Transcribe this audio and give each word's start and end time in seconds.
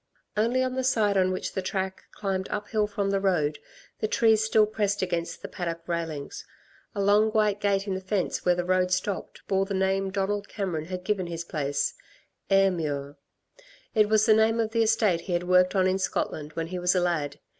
Only 0.35 0.63
on 0.63 0.73
the 0.73 0.83
side 0.83 1.15
on 1.15 1.29
which 1.31 1.53
the 1.53 1.61
track 1.61 2.05
climbed 2.11 2.49
uphill 2.49 2.87
from 2.87 3.11
the 3.11 3.19
road, 3.19 3.59
the 3.99 4.07
trees 4.07 4.43
still 4.43 4.65
pressed 4.65 5.03
against 5.03 5.43
the 5.43 5.47
paddock 5.47 5.83
railings. 5.87 6.43
A 6.95 6.99
long 7.03 7.29
white 7.29 7.61
gate 7.61 7.85
in 7.85 7.93
the 7.93 8.01
fence 8.01 8.43
where 8.43 8.55
the 8.55 8.65
road 8.65 8.91
stopped 8.91 9.43
bore 9.47 9.65
the 9.65 9.75
name 9.75 10.09
Donald 10.09 10.47
Cameron 10.49 10.85
had 10.85 11.03
given 11.03 11.27
his 11.27 11.43
place 11.43 11.93
"Ayrmuir." 12.49 13.17
It 13.93 14.09
was 14.09 14.25
the 14.25 14.33
name 14.33 14.59
of 14.59 14.71
the 14.71 14.81
estate 14.81 15.21
he 15.21 15.33
had 15.33 15.43
worked 15.43 15.75
on 15.75 15.85
in 15.85 15.99
Scotland 15.99 16.53
when 16.53 16.65
he 16.65 16.79
was 16.79 16.95
a 16.95 16.99
lad. 16.99 17.39